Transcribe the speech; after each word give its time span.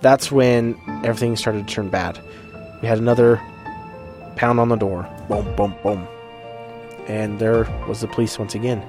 That's 0.00 0.30
when 0.30 0.78
everything 1.04 1.36
started 1.36 1.66
to 1.66 1.74
turn 1.74 1.88
bad. 1.88 2.20
We 2.82 2.88
had 2.88 2.98
another 2.98 3.40
pound 4.36 4.60
on 4.60 4.68
the 4.68 4.76
door. 4.76 5.08
Boom, 5.28 5.54
boom, 5.56 5.74
boom. 5.82 6.06
And 7.08 7.38
there 7.38 7.64
was 7.88 8.00
the 8.00 8.08
police 8.08 8.38
once 8.38 8.54
again. 8.54 8.84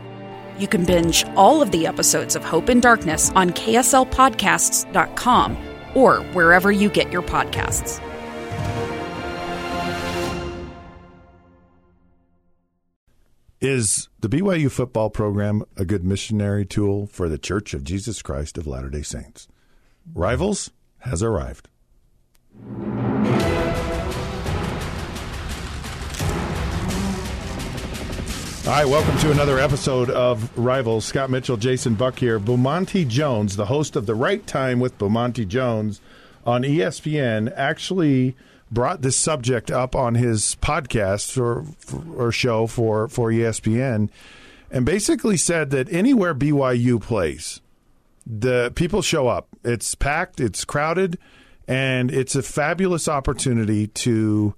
You 0.59 0.67
can 0.67 0.85
binge 0.85 1.25
all 1.35 1.61
of 1.61 1.71
the 1.71 1.87
episodes 1.87 2.35
of 2.35 2.43
Hope 2.43 2.69
in 2.69 2.79
Darkness 2.79 3.31
on 3.35 3.51
KSLPodcasts.com 3.51 5.57
or 5.93 6.17
wherever 6.33 6.71
you 6.71 6.89
get 6.89 7.11
your 7.11 7.21
podcasts. 7.21 8.01
Is 13.59 14.09
the 14.19 14.29
BYU 14.29 14.69
football 14.69 15.09
program 15.09 15.63
a 15.75 15.83
good 15.83 16.03
missionary 16.03 16.63
tool 16.63 17.07
for 17.07 17.27
the 17.27 17.39
Church 17.39 17.73
of 17.73 17.83
Jesus 17.83 18.21
Christ 18.21 18.57
of 18.57 18.67
Latter 18.67 18.89
day 18.89 19.01
Saints? 19.01 19.47
Rivals 20.13 20.69
has 21.07 21.23
arrived. 21.23 21.67
All 28.67 28.73
right, 28.73 28.85
welcome 28.85 29.17
to 29.19 29.31
another 29.31 29.59
episode 29.59 30.09
of 30.09 30.55
Rivals. 30.57 31.05
Scott 31.05 31.29
Mitchell, 31.29 31.55
Jason 31.55 31.95
Buck 31.95 32.19
here. 32.19 32.37
Bomani 32.37 33.07
Jones, 33.07 33.55
the 33.55 33.67
host 33.67 33.95
of 33.95 34.05
The 34.05 34.13
Right 34.13 34.45
Time 34.45 34.81
with 34.81 34.97
Bomani 34.97 35.47
Jones 35.47 36.01
on 36.45 36.63
ESPN, 36.63 37.53
actually 37.55 38.35
brought 38.69 39.01
this 39.01 39.15
subject 39.15 39.71
up 39.71 39.95
on 39.95 40.15
his 40.15 40.57
podcast 40.61 41.37
or, 41.37 41.65
or 42.13 42.33
show 42.33 42.67
for, 42.67 43.07
for 43.07 43.31
ESPN 43.31 44.09
and 44.69 44.85
basically 44.85 45.37
said 45.37 45.69
that 45.69 45.91
anywhere 45.91 46.35
BYU 46.35 47.01
plays, 47.01 47.61
the 48.29 48.71
people 48.75 49.01
show 49.01 49.27
up. 49.27 49.47
It's 49.63 49.95
packed, 49.95 50.39
it's 50.41 50.65
crowded, 50.65 51.17
and 51.67 52.11
it's 52.11 52.35
a 52.35 52.43
fabulous 52.43 53.07
opportunity 53.07 53.87
to 53.87 54.53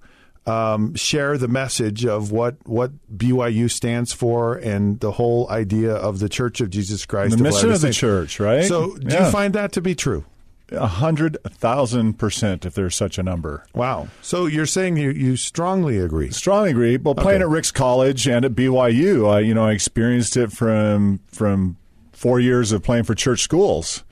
um, 0.46 0.94
share 0.94 1.38
the 1.38 1.48
message 1.48 2.04
of 2.04 2.32
what, 2.32 2.56
what 2.66 2.90
BYU 3.16 3.70
stands 3.70 4.12
for 4.12 4.54
and 4.56 4.98
the 5.00 5.12
whole 5.12 5.48
idea 5.50 5.92
of 5.94 6.18
the 6.18 6.28
Church 6.28 6.60
of 6.60 6.70
Jesus 6.70 7.06
Christ. 7.06 7.36
The 7.36 7.42
mission 7.44 7.70
of 7.70 7.80
the 7.80 7.92
church, 7.92 8.40
right? 8.40 8.64
So, 8.64 8.96
do 8.96 9.14
Yeah. 9.14 9.26
you 9.26 9.30
find 9.30 9.54
that 9.54 9.72
to 9.72 9.80
be 9.80 9.94
true? 9.94 10.24
a 10.72 10.86
hundred 10.86 11.36
thousand 11.48 12.16
percent 12.16 12.64
if 12.64 12.74
there's 12.74 12.94
such 12.94 13.18
a 13.18 13.24
number. 13.24 13.66
Wow. 13.74 14.06
So 14.22 14.46
you're 14.46 14.66
saying 14.66 14.98
you, 14.98 15.10
you 15.10 15.36
strongly 15.36 15.98
agree? 15.98 16.30
Strongly 16.30 16.70
agree. 16.70 16.96
Well, 16.96 17.16
playing 17.16 17.42
Okay. 17.42 17.48
at 17.48 17.48
Ricks 17.48 17.72
College 17.72 18.28
and 18.28 18.44
at 18.44 18.52
BYU, 18.52 19.28
I, 19.28 19.40
you 19.40 19.52
know, 19.52 19.64
I 19.66 19.72
experienced 19.72 20.36
it 20.36 20.52
from 20.52 21.18
from 21.26 21.76
four 22.20 22.38
years 22.38 22.70
of 22.70 22.82
playing 22.82 23.04
for 23.04 23.14
church 23.14 23.40
schools 23.40 24.04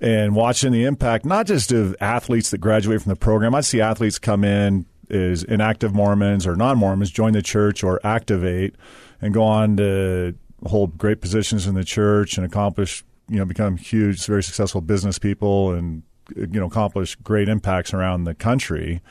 and 0.00 0.34
watching 0.34 0.72
the 0.72 0.84
impact, 0.84 1.26
not 1.26 1.46
just 1.46 1.70
of 1.70 1.94
athletes 2.00 2.50
that 2.50 2.58
graduate 2.58 3.02
from 3.02 3.10
the 3.10 3.16
program. 3.16 3.54
I 3.54 3.60
see 3.60 3.78
athletes 3.78 4.18
come 4.18 4.42
in 4.42 4.86
as 5.10 5.44
inactive 5.44 5.94
Mormons 5.94 6.46
or 6.46 6.56
non-Mormons, 6.56 7.10
join 7.10 7.34
the 7.34 7.42
church 7.42 7.84
or 7.84 8.00
activate, 8.04 8.74
and 9.20 9.34
go 9.34 9.42
on 9.42 9.76
to 9.76 10.34
hold 10.66 10.96
great 10.96 11.20
positions 11.20 11.66
in 11.66 11.74
the 11.74 11.84
church 11.84 12.38
and 12.38 12.46
accomplish, 12.46 13.04
you 13.28 13.36
know, 13.36 13.44
become 13.44 13.76
huge, 13.76 14.24
very 14.24 14.42
successful 14.42 14.80
business 14.80 15.18
people 15.18 15.72
and 15.72 16.02
you 16.34 16.58
know 16.58 16.66
accomplish 16.66 17.16
great 17.16 17.50
impacts 17.50 17.92
around 17.92 18.24
the 18.24 18.34
country 18.34 19.02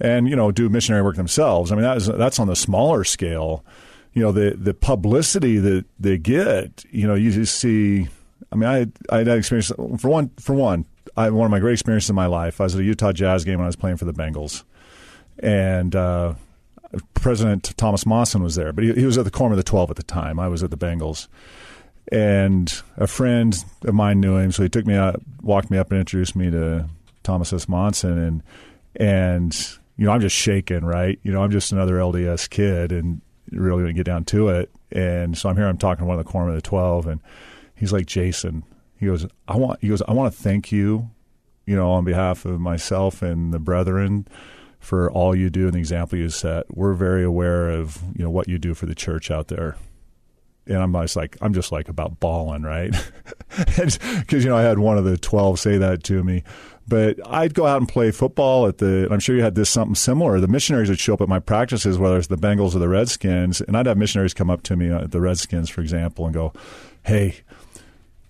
and 0.00 0.28
you 0.28 0.36
know 0.36 0.52
do 0.52 0.68
missionary 0.68 1.02
work 1.02 1.16
themselves. 1.16 1.72
I 1.72 1.74
mean 1.74 1.82
that 1.82 1.96
is 1.96 2.06
that's 2.06 2.38
on 2.38 2.46
the 2.46 2.54
smaller 2.54 3.02
scale. 3.02 3.64
You 4.16 4.22
know 4.22 4.32
the 4.32 4.56
the 4.56 4.72
publicity 4.72 5.58
that 5.58 5.84
they 6.00 6.16
get. 6.16 6.86
You 6.90 7.06
know 7.06 7.14
you 7.14 7.30
just 7.30 7.60
see. 7.60 8.08
I 8.50 8.56
mean 8.56 8.66
I 8.68 9.14
I 9.14 9.18
had 9.18 9.26
that 9.26 9.36
experience 9.36 9.70
for 9.98 10.08
one 10.08 10.30
for 10.40 10.54
one. 10.54 10.86
I 11.18 11.28
one 11.28 11.44
of 11.44 11.50
my 11.50 11.58
great 11.58 11.74
experiences 11.74 12.08
in 12.08 12.16
my 12.16 12.24
life. 12.24 12.58
I 12.58 12.64
was 12.64 12.74
at 12.74 12.80
a 12.80 12.84
Utah 12.84 13.12
Jazz 13.12 13.44
game 13.44 13.58
when 13.58 13.66
I 13.66 13.68
was 13.68 13.76
playing 13.76 13.98
for 13.98 14.06
the 14.06 14.14
Bengals, 14.14 14.64
and 15.40 15.94
uh, 15.94 16.32
President 17.12 17.74
Thomas 17.76 18.06
Monson 18.06 18.42
was 18.42 18.54
there, 18.54 18.72
but 18.72 18.84
he, 18.84 18.94
he 18.94 19.04
was 19.04 19.18
at 19.18 19.26
the 19.26 19.30
Quorum 19.30 19.52
of 19.52 19.58
the 19.58 19.62
twelve 19.62 19.90
at 19.90 19.96
the 19.96 20.02
time. 20.02 20.40
I 20.40 20.48
was 20.48 20.62
at 20.62 20.70
the 20.70 20.78
Bengals. 20.78 21.28
And 22.10 22.72
a 22.96 23.08
friend 23.08 23.54
of 23.84 23.92
mine 23.92 24.20
knew 24.20 24.36
him, 24.36 24.50
so 24.50 24.62
he 24.62 24.68
took 24.70 24.86
me 24.86 24.94
out, 24.94 25.20
walked 25.42 25.70
me 25.70 25.76
up, 25.76 25.90
and 25.90 25.98
introduced 26.00 26.36
me 26.36 26.50
to 26.52 26.88
Thomas 27.22 27.52
S. 27.52 27.68
Monson. 27.68 28.16
And 28.16 28.42
and 28.94 29.78
you 29.98 30.06
know, 30.06 30.12
I'm 30.12 30.22
just 30.22 30.36
shaking, 30.36 30.84
right? 30.84 31.18
You 31.22 31.32
know, 31.32 31.42
I'm 31.42 31.50
just 31.50 31.70
another 31.70 31.96
LDS 31.96 32.48
kid, 32.48 32.92
and 32.92 33.20
really 33.50 33.82
going 33.82 33.94
to 33.94 33.98
get 33.98 34.06
down 34.06 34.24
to 34.24 34.48
it. 34.48 34.70
And 34.90 35.36
so 35.36 35.48
I'm 35.48 35.56
here. 35.56 35.66
I'm 35.66 35.78
talking 35.78 36.04
to 36.04 36.08
one 36.08 36.18
of 36.18 36.24
the 36.24 36.30
Quorum 36.30 36.48
of 36.48 36.54
the 36.54 36.62
twelve, 36.62 37.06
and 37.06 37.20
he's 37.74 37.92
like, 37.92 38.06
Jason. 38.06 38.64
He 38.98 39.06
goes, 39.06 39.26
I 39.46 39.56
want. 39.56 39.80
He 39.82 39.88
goes, 39.88 40.02
I 40.02 40.12
want 40.12 40.32
to 40.32 40.42
thank 40.42 40.72
you, 40.72 41.10
you 41.66 41.76
know, 41.76 41.90
on 41.90 42.04
behalf 42.04 42.44
of 42.44 42.60
myself 42.60 43.20
and 43.20 43.52
the 43.52 43.58
brethren, 43.58 44.26
for 44.78 45.10
all 45.10 45.34
you 45.34 45.50
do 45.50 45.66
and 45.66 45.74
the 45.74 45.78
example 45.78 46.18
you 46.18 46.30
set. 46.30 46.74
We're 46.74 46.94
very 46.94 47.24
aware 47.24 47.70
of 47.70 48.02
you 48.16 48.24
know 48.24 48.30
what 48.30 48.48
you 48.48 48.58
do 48.58 48.72
for 48.72 48.86
the 48.86 48.94
church 48.94 49.30
out 49.30 49.48
there 49.48 49.76
and 50.66 50.78
I'm 50.78 50.92
just 50.92 51.16
like 51.16 51.36
I'm 51.40 51.54
just 51.54 51.72
like 51.72 51.88
about 51.88 52.20
balling, 52.20 52.62
right? 52.62 52.94
Because 53.48 54.44
you 54.44 54.50
know 54.50 54.56
I 54.56 54.62
had 54.62 54.78
one 54.78 54.98
of 54.98 55.04
the 55.04 55.16
twelve 55.16 55.58
say 55.58 55.78
that 55.78 56.04
to 56.04 56.22
me, 56.22 56.42
but 56.86 57.18
I'd 57.26 57.54
go 57.54 57.66
out 57.66 57.78
and 57.78 57.88
play 57.88 58.10
football 58.10 58.66
at 58.66 58.78
the. 58.78 59.08
I'm 59.10 59.20
sure 59.20 59.34
you 59.34 59.42
had 59.42 59.54
this 59.54 59.70
something 59.70 59.94
similar. 59.94 60.40
The 60.40 60.48
missionaries 60.48 60.88
would 60.88 61.00
show 61.00 61.14
up 61.14 61.20
at 61.22 61.28
my 61.28 61.38
practices, 61.38 61.98
whether 61.98 62.18
it's 62.18 62.26
the 62.26 62.36
Bengals 62.36 62.74
or 62.74 62.80
the 62.80 62.88
Redskins, 62.88 63.60
and 63.62 63.76
I'd 63.76 63.86
have 63.86 63.96
missionaries 63.96 64.34
come 64.34 64.50
up 64.50 64.62
to 64.64 64.76
me 64.76 64.90
at 64.92 65.10
the 65.10 65.20
Redskins, 65.20 65.70
for 65.70 65.80
example, 65.80 66.26
and 66.26 66.34
go, 66.34 66.52
"Hey." 67.04 67.36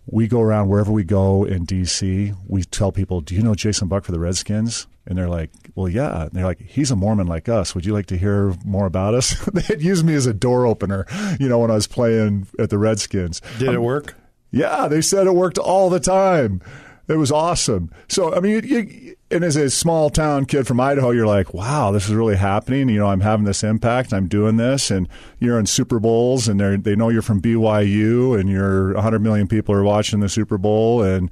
We 0.06 0.28
go 0.28 0.40
around 0.40 0.68
wherever 0.68 0.92
we 0.92 1.04
go 1.04 1.44
in 1.44 1.66
DC. 1.66 2.34
We 2.46 2.62
tell 2.64 2.92
people, 2.92 3.20
"Do 3.20 3.34
you 3.34 3.42
know 3.42 3.54
Jason 3.54 3.88
Buck 3.88 4.04
for 4.04 4.12
the 4.12 4.20
Redskins?" 4.20 4.86
And 5.06 5.18
they're 5.18 5.28
like, 5.28 5.50
"Well, 5.74 5.88
yeah." 5.88 6.22
And 6.22 6.30
they're 6.32 6.44
like, 6.44 6.60
"He's 6.60 6.90
a 6.90 6.96
Mormon 6.96 7.26
like 7.26 7.48
us. 7.48 7.74
Would 7.74 7.84
you 7.84 7.92
like 7.92 8.06
to 8.06 8.16
hear 8.16 8.54
more 8.64 8.86
about 8.86 9.14
us?" 9.14 9.34
they 9.52 9.62
had 9.62 9.82
used 9.82 10.04
me 10.04 10.14
as 10.14 10.26
a 10.26 10.34
door 10.34 10.66
opener, 10.66 11.06
you 11.40 11.48
know, 11.48 11.58
when 11.58 11.70
I 11.70 11.74
was 11.74 11.86
playing 11.86 12.46
at 12.58 12.70
the 12.70 12.78
Redskins. 12.78 13.40
Did 13.58 13.70
it 13.70 13.76
um, 13.76 13.82
work? 13.82 14.14
Yeah, 14.50 14.88
they 14.88 15.00
said 15.00 15.26
it 15.26 15.34
worked 15.34 15.58
all 15.58 15.90
the 15.90 16.00
time. 16.00 16.62
It 17.08 17.16
was 17.16 17.30
awesome. 17.30 17.90
So, 18.08 18.34
I 18.34 18.40
mean, 18.40 18.64
you, 18.64 18.80
you, 18.80 19.16
and 19.30 19.44
as 19.44 19.54
a 19.54 19.70
small 19.70 20.10
town 20.10 20.44
kid 20.44 20.66
from 20.66 20.80
Idaho, 20.80 21.10
you're 21.10 21.26
like, 21.26 21.54
wow, 21.54 21.92
this 21.92 22.08
is 22.08 22.14
really 22.14 22.36
happening. 22.36 22.88
You 22.88 22.98
know, 22.98 23.06
I'm 23.06 23.20
having 23.20 23.44
this 23.44 23.62
impact. 23.62 24.12
I'm 24.12 24.26
doing 24.26 24.56
this, 24.56 24.90
and 24.90 25.08
you're 25.38 25.58
in 25.58 25.66
Super 25.66 26.00
Bowls, 26.00 26.48
and 26.48 26.58
they 26.58 26.76
they 26.76 26.96
know 26.96 27.08
you're 27.08 27.22
from 27.22 27.40
BYU, 27.40 28.38
and 28.38 28.48
you're 28.48 28.94
100 28.94 29.20
million 29.20 29.46
people 29.46 29.74
are 29.74 29.84
watching 29.84 30.20
the 30.20 30.28
Super 30.28 30.58
Bowl, 30.58 31.02
and 31.02 31.30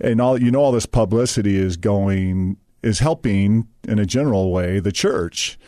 and 0.00 0.20
all 0.20 0.40
you 0.40 0.52
know, 0.52 0.60
all 0.60 0.72
this 0.72 0.86
publicity 0.86 1.56
is 1.56 1.76
going 1.76 2.56
is 2.82 3.00
helping 3.00 3.66
in 3.88 3.98
a 3.98 4.06
general 4.06 4.52
way 4.52 4.78
the 4.78 4.92
church 4.92 5.58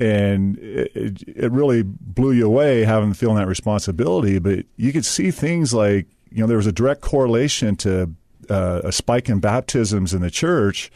and 0.00 0.58
it, 0.58 1.22
it 1.26 1.52
really 1.52 1.82
blew 1.84 2.32
you 2.32 2.46
away 2.46 2.84
having 2.84 3.12
feeling 3.14 3.36
that 3.36 3.46
responsibility. 3.46 4.38
But 4.38 4.66
you 4.76 4.92
could 4.92 5.04
see 5.04 5.30
things 5.30 5.72
like 5.72 6.06
you 6.30 6.40
know 6.40 6.46
there 6.46 6.56
was 6.56 6.66
a 6.66 6.72
direct 6.72 7.00
correlation 7.00 7.76
to 7.76 8.10
uh, 8.50 8.80
a 8.84 8.92
spike 8.92 9.28
in 9.28 9.40
baptisms 9.40 10.12
in 10.14 10.20
the 10.22 10.30
church 10.30 10.90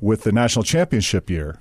with 0.00 0.22
the 0.22 0.32
national 0.32 0.62
championship 0.62 1.30
year. 1.30 1.58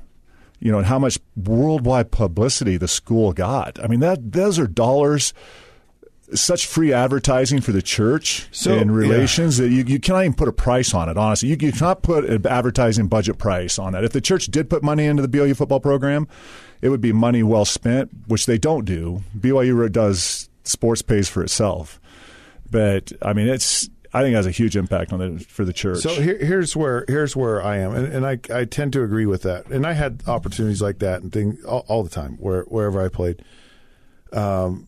You 0.60 0.72
know, 0.72 0.78
and 0.80 0.88
how 0.88 0.98
much 1.00 1.20
worldwide 1.36 2.12
publicity 2.12 2.78
the 2.78 2.88
school 2.88 3.34
got. 3.34 3.78
I 3.84 3.88
mean, 3.88 4.00
that 4.00 4.32
those 4.32 4.58
are 4.58 4.68
dollars. 4.68 5.34
Such 6.34 6.66
free 6.66 6.92
advertising 6.92 7.62
for 7.62 7.72
the 7.72 7.84
church 7.84 8.48
So- 8.52 8.76
and 8.76 8.96
relations 8.96 9.58
that 9.58 9.70
you, 9.70 9.84
you 9.86 10.00
cannot 10.00 10.22
even 10.22 10.34
put 10.34 10.48
a 10.48 10.52
price 10.54 10.92
on 10.92 11.08
it. 11.08 11.18
Honestly, 11.18 11.50
you, 11.50 11.58
you 11.60 11.72
cannot 11.72 12.02
put 12.02 12.26
an 12.26 12.48
advertising 12.48 13.08
budget 13.08 13.38
price 13.38 13.78
on 13.78 13.94
that. 13.94 14.04
If 14.04 14.12
the 14.12 14.22
church 14.22 14.48
did 14.48 14.68
put 14.68 14.82
money 14.82 15.06
into 15.06 15.22
the 15.22 15.28
BYU 15.28 15.56
football 15.56 15.80
program, 15.80 16.28
it 16.82 16.90
would 16.90 17.02
be 17.02 17.14
money 17.14 17.44
well 17.44 17.64
spent, 17.66 18.10
which 18.28 18.48
they 18.48 18.58
don't 18.58 18.86
do. 18.86 19.22
BYU 19.38 19.92
does 19.92 20.50
sports 20.64 21.04
pays 21.04 21.30
for 21.30 21.44
itself, 21.44 22.00
but 22.72 23.12
I 23.22 23.34
mean, 23.34 23.48
it's 23.48 23.88
I 24.16 24.22
think 24.22 24.32
it 24.34 24.38
has 24.38 24.46
a 24.46 24.52
huge 24.52 24.78
impact 24.78 25.12
on 25.12 25.20
the 25.20 25.40
for 25.44 25.66
the 25.66 25.74
church. 25.74 26.00
So 26.00 26.10
here, 26.22 26.38
here's 26.38 26.74
where 26.76 27.04
here's 27.08 27.36
where 27.36 27.62
I 27.62 27.78
am, 27.80 27.94
and, 27.94 28.08
and 28.14 28.26
I 28.26 28.40
I 28.54 28.64
tend 28.64 28.94
to 28.94 29.04
agree 29.04 29.26
with 29.26 29.42
that. 29.42 29.66
And 29.68 29.86
I 29.86 29.92
had 29.92 30.24
opportunities 30.26 30.82
like 30.82 31.00
that 31.00 31.22
and 31.22 31.34
thing 31.34 31.58
all, 31.68 31.84
all 31.90 32.02
the 32.04 32.10
time 32.10 32.38
where 32.38 32.62
wherever 32.64 33.04
I 33.04 33.10
played. 33.10 33.44
Um, 34.32 34.88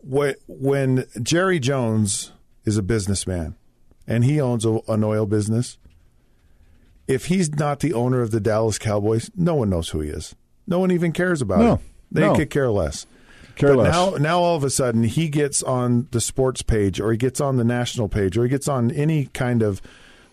when 0.00 0.34
when 0.48 1.04
Jerry 1.22 1.60
Jones 1.60 2.32
is 2.64 2.76
a 2.76 2.82
businessman, 2.82 3.54
and 4.06 4.24
he 4.24 4.40
owns 4.40 4.64
a, 4.64 4.80
an 4.88 5.04
oil 5.04 5.26
business, 5.26 5.78
if 7.06 7.26
he's 7.26 7.54
not 7.54 7.80
the 7.80 7.92
owner 7.92 8.20
of 8.20 8.32
the 8.32 8.40
Dallas 8.40 8.78
Cowboys, 8.78 9.30
no 9.36 9.54
one 9.54 9.70
knows 9.70 9.90
who 9.90 10.00
he 10.00 10.08
is. 10.10 10.34
No 10.66 10.78
one 10.80 10.90
even 10.90 11.12
cares 11.12 11.40
about 11.40 11.58
No, 11.60 11.74
him. 11.76 11.78
They 12.10 12.20
no. 12.22 12.34
could 12.34 12.50
care 12.50 12.70
less. 12.70 13.06
Care 13.56 13.74
but 13.74 13.84
less. 13.84 13.92
now, 13.94 14.10
now 14.16 14.40
all 14.40 14.56
of 14.56 14.64
a 14.64 14.70
sudden, 14.70 15.04
he 15.04 15.28
gets 15.28 15.62
on 15.62 16.08
the 16.10 16.20
sports 16.20 16.62
page, 16.62 17.00
or 17.00 17.10
he 17.12 17.16
gets 17.18 17.40
on 17.40 17.56
the 17.56 17.64
national 17.64 18.08
page, 18.08 18.36
or 18.36 18.42
he 18.44 18.48
gets 18.48 18.68
on 18.68 18.90
any 18.90 19.26
kind 19.26 19.62
of 19.62 19.80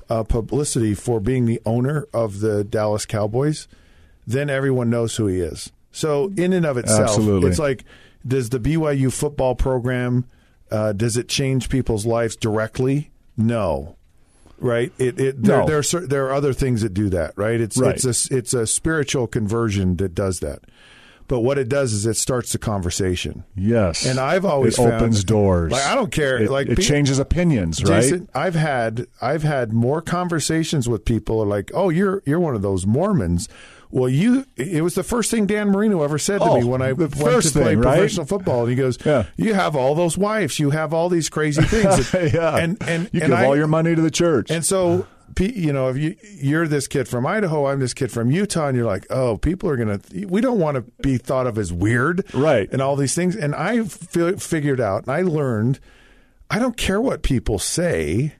uh, 0.10 0.24
publicity 0.24 0.94
for 0.94 1.20
being 1.20 1.46
the 1.46 1.62
owner 1.66 2.08
of 2.14 2.40
the 2.40 2.64
Dallas 2.64 3.06
Cowboys. 3.06 3.68
Then 4.28 4.50
everyone 4.50 4.90
knows 4.90 5.16
who 5.16 5.28
he 5.28 5.40
is. 5.40 5.72
So, 5.92 6.32
in 6.38 6.54
and 6.54 6.66
of 6.66 6.78
itself, 6.78 7.02
Absolutely. 7.10 7.50
it's 7.50 7.60
like, 7.60 7.84
does 8.26 8.50
the 8.50 8.60
BYU 8.60 9.12
football 9.12 9.56
program 9.56 10.26
uh, 10.72 10.94
does 10.94 11.18
it 11.18 11.28
change 11.28 11.68
people's 11.70 12.06
lives 12.06 12.36
directly? 12.36 13.12
No. 13.36 13.98
Right. 14.58 14.94
It, 14.98 15.20
it 15.20 15.44
there, 15.44 15.60
No. 15.62 15.66
there 15.68 15.80
are 15.80 16.08
there 16.08 16.26
are 16.28 16.34
other 16.34 16.54
things 16.54 16.82
that 16.84 16.94
do 16.94 17.10
that. 17.10 17.34
Right. 17.36 17.60
It's 17.60 17.78
Right. 17.78 17.96
it's 17.96 18.30
a 18.32 18.36
it's 18.38 18.54
a 18.54 18.68
spiritual 18.68 19.28
conversion 19.28 19.98
that 19.98 20.14
does 20.16 20.40
that. 20.40 20.62
But 21.32 21.40
what 21.40 21.58
it 21.58 21.70
does 21.70 21.94
is 21.94 22.06
it 22.06 22.18
starts 22.18 22.52
the 22.52 22.58
conversation. 22.58 23.46
Yes, 23.56 24.06
And 24.06 24.20
I've 24.20 24.44
always 24.44 24.78
it 24.78 24.82
found- 24.82 24.96
opens 24.96 25.24
doors. 25.24 25.72
Like, 25.72 25.86
I 25.86 25.96
don't 25.96 26.12
care. 26.12 26.38
It, 26.44 26.52
Like, 26.52 26.68
it 26.68 26.76
changes 26.82 27.20
opinions, 27.20 27.82
right? 27.86 28.02
Jason, 28.02 28.28
I've 28.36 28.56
had 28.56 29.08
I've 29.22 29.44
had 29.44 29.72
more 29.72 30.02
conversations 30.02 30.90
with 30.90 31.06
people 31.06 31.46
like, 31.46 31.72
"Oh, 31.74 31.88
you're 31.88 32.22
you're 32.26 32.42
one 32.42 32.54
of 32.54 32.62
those 32.62 32.86
Mormons." 32.86 33.48
Well, 33.92 34.10
you 34.10 34.46
it 34.58 34.84
was 34.84 34.96
the 34.96 35.04
first 35.04 35.32
thing 35.32 35.46
Dan 35.46 35.70
Marino 35.70 36.04
ever 36.04 36.18
said 36.18 36.40
to 36.40 36.44
Oh, 36.50 36.58
me 36.60 36.66
when 36.66 36.82
I 36.82 36.92
went 36.92 37.16
first 37.16 37.54
to 37.54 37.60
play 37.60 37.70
thing, 37.72 37.80
right? 37.80 37.96
professional 37.96 38.26
football. 38.26 38.62
And 38.64 38.70
he 38.70 38.76
goes, 38.76 38.98
Yeah. 39.06 39.24
"You 39.38 39.54
have 39.54 39.74
all 39.76 39.96
those 39.96 40.18
wives. 40.18 40.60
You 40.60 40.72
have 40.72 40.94
all 40.94 41.08
these 41.08 41.30
crazy 41.30 41.62
things." 41.64 42.14
yeah, 42.34 42.58
And 42.58 42.78
and 42.86 43.10
you 43.14 43.22
and 43.22 43.32
give 43.32 43.40
I- 43.40 43.46
all 43.46 43.56
your 43.56 43.68
money 43.68 43.96
to 43.96 44.02
the 44.02 44.12
church. 44.12 44.52
and 44.52 44.66
so, 44.66 45.08
you 45.40 45.74
know, 45.74 45.90
if 45.90 45.98
you 45.98 46.16
you're 46.24 46.68
this 46.68 46.88
kid 46.88 47.08
from 47.08 47.26
Idaho, 47.26 47.68
I'm 47.68 47.80
this 47.80 47.94
kid 47.94 48.12
from 48.12 48.32
Utah, 48.32 48.68
and 48.68 48.78
you're 48.78 48.86
like, 48.86 49.06
oh, 49.10 49.38
people 49.38 49.70
are 49.70 49.78
gonna. 49.78 50.00
We 50.28 50.42
don't 50.42 50.60
want 50.60 50.76
to 50.76 50.82
be 51.02 51.18
thought 51.18 51.48
of 51.48 51.58
as 51.58 51.72
weird, 51.72 52.26
Right. 52.34 52.70
And 52.72 52.82
all 52.82 52.96
these 52.96 53.16
things. 53.16 53.36
And 53.36 53.56
I 53.56 53.84
fi- 53.84 54.36
figured 54.36 54.80
out, 54.82 55.04
and 55.04 55.12
I 55.12 55.22
learned, 55.22 55.80
I 56.50 56.60
don't 56.60 56.78
care 56.78 57.00
what 57.02 57.24
people 57.24 57.60
say 57.60 58.34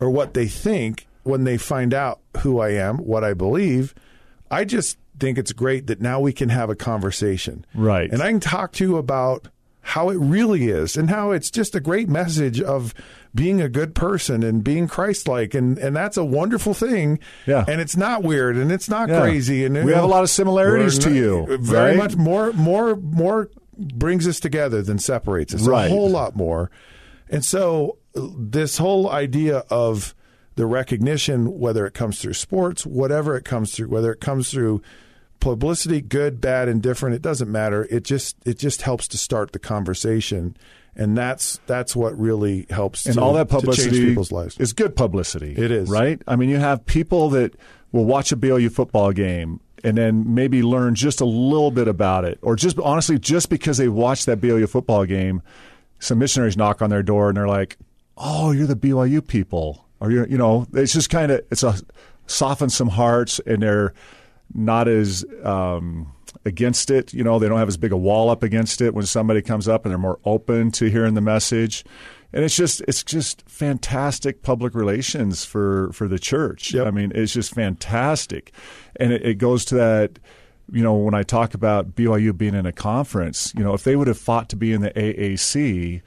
or 0.00 0.10
what 0.10 0.34
they 0.34 0.46
think 0.46 1.06
when 1.22 1.44
they 1.44 1.58
find 1.58 1.92
out 1.92 2.20
who 2.38 2.60
I 2.60 2.70
am, 2.70 2.98
what 2.98 3.24
I 3.24 3.34
believe. 3.34 3.94
I 4.50 4.64
just 4.64 4.96
think 5.20 5.36
it's 5.36 5.52
great 5.52 5.88
that 5.88 6.00
now 6.00 6.20
we 6.20 6.32
can 6.32 6.48
have 6.48 6.70
a 6.70 6.74
conversation, 6.76 7.66
Right. 7.74 8.10
And 8.10 8.22
I 8.22 8.30
can 8.30 8.40
talk 8.40 8.72
to 8.74 8.84
you 8.84 8.96
about 8.96 9.48
how 9.92 10.10
it 10.10 10.16
really 10.18 10.68
is 10.68 10.96
and 10.98 11.08
how 11.08 11.30
it's 11.30 11.50
just 11.50 11.74
a 11.74 11.80
great 11.80 12.08
message 12.10 12.60
of 12.60 12.92
being 13.34 13.60
a 13.62 13.68
good 13.70 13.94
person 13.94 14.42
and 14.42 14.62
being 14.62 14.86
Christ-like, 14.86 15.54
and 15.54 15.78
and 15.78 15.96
that's 15.96 16.16
a 16.18 16.24
wonderful 16.24 16.74
thing. 16.74 17.18
Yeah. 17.46 17.64
and 17.66 17.80
it's 17.80 17.96
not 17.96 18.22
weird 18.22 18.56
and 18.56 18.70
it's 18.70 18.88
not 18.90 19.08
Yeah. 19.08 19.20
crazy, 19.20 19.64
and 19.64 19.74
We 19.86 19.92
have 19.92 20.04
a 20.04 20.06
lot 20.06 20.22
of 20.24 20.30
similarities 20.30 20.98
to 21.00 21.12
you, 21.14 21.58
Very 21.60 21.90
right? 21.90 21.96
much 21.96 22.16
more, 22.16 22.52
more, 22.52 22.96
more 22.96 23.48
brings 23.78 24.28
us 24.28 24.40
together 24.40 24.82
than 24.82 24.98
separates 24.98 25.54
us. 25.54 25.62
Right. 25.66 25.86
A 25.86 25.88
whole 25.88 26.10
lot 26.10 26.36
more. 26.36 26.70
And 27.30 27.42
so 27.44 27.96
this 28.14 28.76
whole 28.78 29.08
idea 29.10 29.64
of 29.70 30.14
the 30.56 30.66
recognition, 30.66 31.58
whether 31.58 31.86
it 31.86 31.94
comes 31.94 32.20
through 32.20 32.34
sports, 32.34 32.84
whatever 32.84 33.36
it 33.36 33.44
comes 33.44 33.74
through, 33.74 33.88
whether 33.88 34.12
it 34.12 34.20
comes 34.20 34.50
through 34.50 34.82
publicity, 35.40 36.00
good, 36.00 36.40
bad, 36.40 36.68
indifferent, 36.68 37.14
it 37.14 37.22
doesn't 37.22 37.50
matter. 37.50 37.86
It 37.90 38.04
just 38.04 38.36
it 38.44 38.58
just 38.58 38.82
helps 38.82 39.08
to 39.08 39.18
start 39.18 39.52
the 39.52 39.58
conversation. 39.58 40.56
And 40.96 41.16
that's 41.16 41.60
that's 41.66 41.94
what 41.94 42.18
really 42.18 42.66
helps 42.70 43.06
and 43.06 43.14
to, 43.14 43.20
all 43.20 43.32
that 43.34 43.48
publicity 43.48 44.06
people's 44.06 44.32
lives. 44.32 44.58
is 44.58 44.72
good 44.72 44.96
publicity. 44.96 45.54
It 45.56 45.70
is. 45.70 45.88
right. 45.88 46.20
I 46.26 46.34
mean, 46.36 46.48
you 46.48 46.56
have 46.58 46.84
people 46.86 47.30
that 47.30 47.54
will 47.92 48.04
watch 48.04 48.32
a 48.32 48.36
BYU 48.36 48.70
football 48.70 49.12
game 49.12 49.60
and 49.84 49.96
then 49.96 50.34
maybe 50.34 50.62
learn 50.62 50.96
just 50.96 51.20
a 51.20 51.24
little 51.24 51.70
bit 51.70 51.86
about 51.86 52.24
it, 52.24 52.38
or 52.42 52.56
just 52.56 52.78
honestly, 52.80 53.16
just 53.16 53.48
because 53.48 53.78
they 53.78 53.88
watched 53.88 54.26
that 54.26 54.40
BYU 54.40 54.68
football 54.68 55.04
game, 55.04 55.40
some 56.00 56.18
missionaries 56.18 56.56
knock 56.56 56.82
on 56.82 56.90
their 56.90 57.02
door 57.02 57.28
and 57.28 57.36
they're 57.36 57.46
like, 57.48 57.76
"Oh, 58.16 58.50
you're 58.50 58.66
the 58.66 58.74
BYU 58.76 59.24
people," 59.24 59.86
or 60.00 60.10
you 60.10 60.26
you 60.28 60.36
know, 60.36 60.66
it's 60.74 60.92
just 60.92 61.10
kind 61.10 61.30
of 61.30 61.44
it's 61.52 61.62
a 61.62 61.76
softens 62.26 62.74
some 62.74 62.88
hearts, 62.88 63.40
and 63.46 63.62
they're 63.62 63.94
not 64.54 64.88
as 64.88 65.24
um, 65.42 66.12
against 66.44 66.90
it. 66.90 67.12
You 67.12 67.24
know, 67.24 67.38
they 67.38 67.48
don't 67.48 67.58
have 67.58 67.68
as 67.68 67.76
big 67.76 67.92
a 67.92 67.96
wall 67.96 68.30
up 68.30 68.42
against 68.42 68.80
it 68.80 68.94
when 68.94 69.06
somebody 69.06 69.42
comes 69.42 69.68
up, 69.68 69.84
and 69.84 69.90
they're 69.90 69.98
more 69.98 70.18
open 70.24 70.70
to 70.72 70.90
hearing 70.90 71.14
the 71.14 71.20
message. 71.20 71.84
And 72.32 72.44
it's 72.44 72.56
just 72.56 72.82
it's 72.82 73.02
just 73.02 73.48
fantastic 73.48 74.42
public 74.42 74.74
relations 74.74 75.44
for 75.44 75.90
for 75.92 76.08
the 76.08 76.18
church. 76.18 76.74
Yep. 76.74 76.86
I 76.86 76.90
mean, 76.90 77.12
it's 77.14 77.32
just 77.32 77.54
fantastic, 77.54 78.52
and 78.96 79.12
it, 79.12 79.24
it 79.24 79.34
goes 79.34 79.64
to 79.66 79.74
that. 79.76 80.18
You 80.70 80.82
know, 80.82 80.94
when 80.94 81.14
I 81.14 81.22
talk 81.22 81.54
about 81.54 81.94
BYU 81.94 82.36
being 82.36 82.54
in 82.54 82.66
a 82.66 82.72
conference, 82.72 83.54
you 83.56 83.64
know, 83.64 83.72
if 83.72 83.84
they 83.84 83.96
would 83.96 84.06
have 84.06 84.18
fought 84.18 84.50
to 84.50 84.56
be 84.56 84.74
in 84.74 84.82
the 84.82 84.90
AAC, 84.90 86.02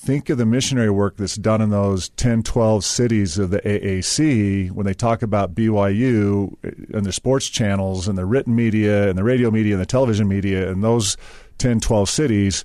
think 0.00 0.30
of 0.30 0.38
the 0.38 0.46
missionary 0.46 0.88
work 0.88 1.16
that's 1.18 1.36
done 1.36 1.60
in 1.60 1.68
those 1.68 2.08
10, 2.10 2.42
12 2.42 2.84
cities 2.84 3.36
of 3.36 3.50
the 3.50 3.60
AAC 3.60 4.70
when 4.70 4.86
they 4.86 4.94
talk 4.94 5.20
about 5.20 5.54
BYU 5.54 6.54
uh, 6.64 6.96
and 6.96 7.04
the 7.04 7.12
sports 7.12 7.48
channels 7.48 8.08
and 8.08 8.16
the 8.16 8.24
written 8.24 8.56
media 8.56 9.10
and 9.10 9.18
the 9.18 9.24
radio 9.24 9.50
media 9.50 9.74
and 9.74 9.82
the 9.82 9.86
television 9.86 10.26
media 10.26 10.70
in 10.70 10.80
those 10.80 11.18
10, 11.58 11.80
12 11.80 12.08
cities 12.08 12.64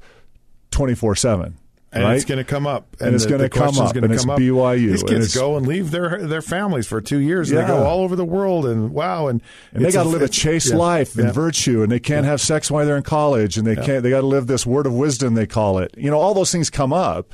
24 0.71 1.15
7. 1.15 1.57
And 1.95 2.03
right? 2.03 2.15
it's 2.15 2.25
going 2.25 2.37
to 2.37 2.43
come 2.43 2.67
up, 2.67 2.95
And 2.99 3.15
it's 3.15 3.23
the- 3.23 3.31
gonna 3.31 3.49
come 3.49 3.79
up, 3.79 3.95
and 3.95 4.11
it's 4.11 4.23
come 4.23 4.31
up. 4.31 4.39
BYU, 4.39 4.91
These 4.91 5.01
and 5.01 5.09
kids 5.09 5.35
go 5.35 5.55
and 5.55 5.65
leave 5.65 5.91
their 5.91 6.27
their 6.27 6.41
families 6.41 6.85
for 6.85 6.99
two 6.99 7.19
years, 7.19 7.49
and 7.49 7.59
they 7.59 7.65
go 7.65 7.83
all 7.83 8.01
over 8.01 8.15
the 8.15 8.25
world, 8.25 8.65
and 8.65 8.91
wow, 8.91 9.27
and, 9.27 9.41
and 9.73 9.83
they 9.83 9.91
got 9.91 10.03
to 10.03 10.09
live 10.09 10.21
a 10.21 10.27
chaste 10.27 10.71
yeah, 10.71 10.75
life 10.75 11.15
and 11.15 11.27
yeah. 11.27 11.31
virtue, 11.31 11.81
and 11.81 11.91
they 11.91 11.99
can't 11.99 12.25
have 12.25 12.41
sex 12.41 12.69
while 12.69 12.85
they're 12.85 12.97
in 12.97 13.03
college, 13.03 13.57
and 13.57 13.65
they 13.65 13.75
can't. 13.75 14.03
They 14.03 14.09
got 14.09 14.21
to 14.21 14.27
live 14.27 14.47
this 14.47 14.65
word 14.65 14.85
of 14.85 14.93
wisdom, 14.93 15.33
they 15.33 15.47
call 15.47 15.79
it. 15.79 15.93
You 15.97 16.11
know, 16.11 16.19
all 16.19 16.33
those 16.33 16.51
things 16.51 16.69
come 16.69 16.91
up, 16.91 17.33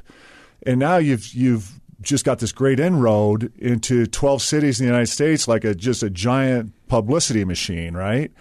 and 0.66 0.80
now 0.80 0.98
you've 0.98 1.34
you've 1.34 1.80
just 2.02 2.24
got 2.24 2.40
this 2.40 2.52
great 2.52 2.80
inroad 2.80 3.52
into 3.58 4.06
twelve 4.06 4.42
cities 4.42 4.80
in 4.80 4.86
the 4.86 4.92
United 4.92 5.12
States, 5.12 5.48
like 5.48 5.64
a 5.64 5.74
just 5.74 6.04
a 6.04 6.10
giant 6.10 6.74
publicity 6.88 7.46
machine, 7.46 7.96
right? 7.96 8.32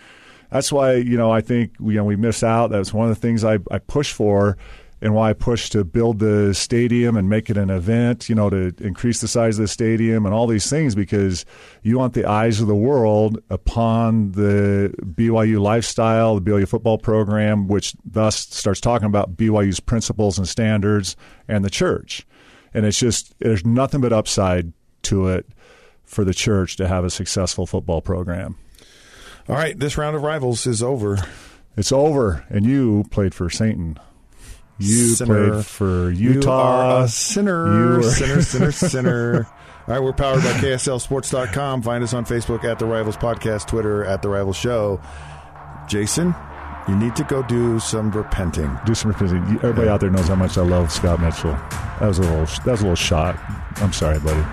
That's 0.50 0.72
why 0.72 0.94
you 0.94 1.16
know 1.16 1.30
I 1.30 1.40
think 1.40 1.72
you 1.80 1.92
know 1.94 2.04
we 2.04 2.16
miss 2.16 2.42
out. 2.42 2.70
That's 2.70 2.92
one 2.92 3.08
of 3.08 3.14
the 3.14 3.20
things 3.20 3.44
I, 3.44 3.58
I 3.70 3.78
push 3.78 4.12
for, 4.12 4.58
and 5.02 5.14
why 5.14 5.30
I 5.30 5.32
push 5.32 5.70
to 5.70 5.84
build 5.84 6.18
the 6.18 6.52
stadium 6.54 7.16
and 7.16 7.28
make 7.28 7.48
it 7.48 7.56
an 7.56 7.70
event. 7.70 8.28
You 8.28 8.34
know, 8.34 8.50
to 8.50 8.74
increase 8.80 9.20
the 9.20 9.28
size 9.28 9.58
of 9.58 9.62
the 9.62 9.68
stadium 9.68 10.26
and 10.26 10.34
all 10.34 10.46
these 10.46 10.68
things 10.68 10.94
because 10.94 11.44
you 11.82 11.98
want 11.98 12.14
the 12.14 12.26
eyes 12.26 12.60
of 12.60 12.66
the 12.66 12.74
world 12.74 13.42
upon 13.50 14.32
the 14.32 14.94
BYU 15.02 15.60
lifestyle, 15.60 16.38
the 16.38 16.50
BYU 16.50 16.68
football 16.68 16.98
program, 16.98 17.66
which 17.68 17.94
thus 18.04 18.36
starts 18.36 18.80
talking 18.80 19.06
about 19.06 19.36
BYU's 19.36 19.80
principles 19.80 20.38
and 20.38 20.48
standards 20.48 21.16
and 21.48 21.64
the 21.64 21.70
church. 21.70 22.26
And 22.74 22.86
it's 22.86 22.98
just 22.98 23.38
there's 23.40 23.64
nothing 23.64 24.00
but 24.00 24.12
upside 24.12 24.72
to 25.02 25.28
it 25.28 25.46
for 26.04 26.24
the 26.24 26.34
church 26.34 26.76
to 26.76 26.88
have 26.88 27.04
a 27.04 27.10
successful 27.10 27.66
football 27.66 28.00
program. 28.00 28.56
All 29.48 29.56
right, 29.56 29.78
this 29.78 29.96
round 29.96 30.14
of 30.14 30.22
rivals 30.22 30.66
is 30.66 30.82
over. 30.82 31.18
It's 31.76 31.92
over, 31.92 32.44
and 32.50 32.66
you 32.66 33.04
played 33.10 33.34
for 33.34 33.48
Satan. 33.48 33.98
You 34.80 35.14
Sinner. 35.14 35.50
played 35.50 35.66
for 35.66 36.10
You 36.10 36.32
Utah. 36.34 37.00
are 37.00 37.04
a 37.04 37.08
sinner, 37.08 38.00
You 38.00 38.02
sinner, 38.10 38.42
sinner, 38.42 38.72
sinner. 38.72 39.46
All 39.88 39.94
right, 39.94 40.02
we're 40.02 40.12
powered 40.12 40.42
by 40.42 40.52
KSLSports.com. 40.52 41.82
Find 41.82 42.04
us 42.04 42.14
on 42.14 42.24
Facebook 42.24 42.64
at 42.64 42.78
The 42.78 42.86
Rivals 42.86 43.16
Podcast, 43.16 43.66
Twitter 43.66 44.04
at 44.04 44.22
The 44.22 44.28
Rivals 44.28 44.56
Show. 44.56 45.00
Jason, 45.88 46.34
you 46.88 46.94
need 46.96 47.16
to 47.16 47.24
go 47.24 47.42
do 47.42 47.80
some 47.80 48.10
repenting. 48.12 48.70
Do 48.86 48.94
some 48.94 49.10
repenting. 49.10 49.46
You- 49.48 49.56
Everybody 49.58 49.88
out 49.88 50.00
there 50.00 50.10
knows 50.10 50.28
how 50.28 50.36
much 50.36 50.56
I 50.56 50.62
love 50.62 50.92
Scott 50.92 51.20
Mitchell. 51.20 51.52
That 51.52 52.06
was 52.06 52.18
a 52.18 52.22
little. 52.22 52.46
That 52.46 52.66
was 52.66 52.80
a 52.80 52.84
little 52.84 52.94
shot. 52.94 53.36
I'm 53.76 53.92
sorry, 53.92 54.18
buddy. 54.20 54.44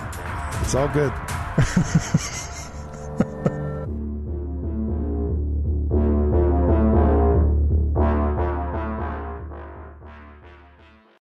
It's 0.62 0.74
all 0.75 0.88
good. 0.88 1.13